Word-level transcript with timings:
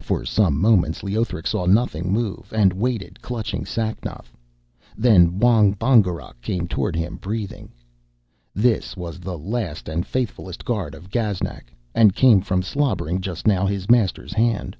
For 0.00 0.26
some 0.26 0.60
moments 0.60 1.02
Leothric 1.02 1.46
saw 1.46 1.64
nothing 1.64 2.12
move, 2.12 2.52
and 2.54 2.74
waited 2.74 3.22
clutching 3.22 3.64
Sacnoth. 3.64 4.36
Then 4.94 5.38
Wong 5.38 5.72
Bongerok 5.72 6.38
came 6.42 6.68
towards 6.68 6.98
him, 6.98 7.16
breathing. 7.16 7.72
This 8.54 8.94
was 8.94 9.20
the 9.20 9.38
last 9.38 9.88
and 9.88 10.04
faithfullest 10.06 10.66
guard 10.66 10.94
of 10.94 11.08
Gaznak, 11.10 11.74
and 11.94 12.14
came 12.14 12.42
from 12.42 12.60
slobbering 12.62 13.22
just 13.22 13.46
now 13.46 13.64
his 13.64 13.88
master's 13.88 14.34
hand. 14.34 14.76